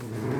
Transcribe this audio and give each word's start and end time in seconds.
Mm-hmm. 0.00 0.37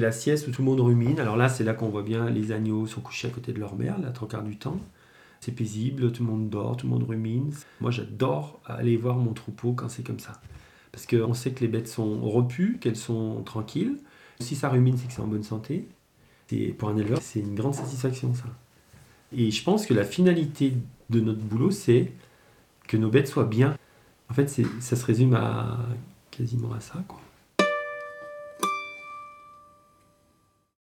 La 0.00 0.12
sieste 0.12 0.46
où 0.46 0.50
tout 0.50 0.62
le 0.62 0.66
monde 0.66 0.80
rumine. 0.80 1.18
Alors 1.18 1.36
là, 1.36 1.48
c'est 1.48 1.64
là 1.64 1.74
qu'on 1.74 1.88
voit 1.88 2.02
bien 2.02 2.28
les 2.28 2.52
agneaux 2.52 2.86
sont 2.86 3.00
couchés 3.00 3.28
à 3.28 3.30
côté 3.30 3.52
de 3.52 3.58
leur 3.58 3.76
mère, 3.76 3.98
la 3.98 4.10
trois 4.10 4.28
quarts 4.28 4.42
du 4.42 4.56
temps. 4.56 4.78
C'est 5.40 5.52
paisible, 5.52 6.12
tout 6.12 6.24
le 6.24 6.30
monde 6.30 6.50
dort, 6.50 6.76
tout 6.76 6.86
le 6.86 6.92
monde 6.92 7.04
rumine. 7.04 7.52
Moi, 7.80 7.90
j'adore 7.90 8.60
aller 8.66 8.96
voir 8.96 9.16
mon 9.16 9.32
troupeau 9.32 9.72
quand 9.72 9.88
c'est 9.88 10.02
comme 10.02 10.18
ça. 10.18 10.40
Parce 10.92 11.06
qu'on 11.06 11.34
sait 11.34 11.52
que 11.52 11.60
les 11.60 11.68
bêtes 11.68 11.88
sont 11.88 12.20
repues, 12.22 12.78
qu'elles 12.80 12.96
sont 12.96 13.42
tranquilles. 13.44 13.96
Si 14.40 14.54
ça 14.54 14.68
rumine, 14.68 14.96
c'est 14.96 15.06
que 15.06 15.12
c'est 15.12 15.22
en 15.22 15.26
bonne 15.26 15.42
santé. 15.42 15.88
Et 16.50 16.68
pour 16.72 16.88
un 16.88 16.96
éleveur, 16.96 17.20
c'est 17.20 17.40
une 17.40 17.54
grande 17.54 17.74
satisfaction, 17.74 18.34
ça. 18.34 18.44
Et 19.36 19.50
je 19.50 19.62
pense 19.62 19.86
que 19.86 19.94
la 19.94 20.04
finalité 20.04 20.74
de 21.10 21.20
notre 21.20 21.40
boulot, 21.40 21.70
c'est 21.70 22.12
que 22.86 22.96
nos 22.96 23.10
bêtes 23.10 23.28
soient 23.28 23.44
bien. 23.44 23.76
En 24.30 24.34
fait, 24.34 24.48
ça 24.48 24.96
se 24.96 25.04
résume 25.04 25.34
à 25.34 25.78
quasiment 26.30 26.72
à 26.72 26.80
ça. 26.80 27.02
Quoi. 27.08 27.20